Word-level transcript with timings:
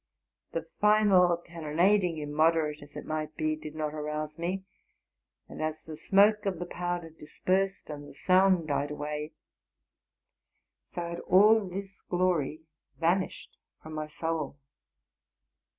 'The 0.53 0.63
final 0.79 1.37
cannonading, 1.37 2.15
immod 2.17 2.55
erate 2.55 2.81
as 2.81 2.95
it 2.95 3.05
might 3.05 3.35
be, 3.35 3.55
did 3.55 3.75
not 3.75 3.93
arouse 3.93 4.39
me; 4.39 4.63
and 5.47 5.61
as 5.61 5.83
the 5.83 5.95
smoke 5.95 6.47
of 6.47 6.57
the 6.57 6.65
powder 6.65 7.11
dispersed, 7.11 7.87
and 7.87 8.09
the 8.09 8.13
sound 8.15 8.67
died 8.67 8.89
away, 8.89 9.31
so 10.87 11.01
had 11.01 11.21
ul 11.31 11.69
this 11.69 12.01
glory 12.09 12.61
vanished 12.99 13.59
from 13.83 13.93
my 13.93 14.07
soul. 14.07 14.57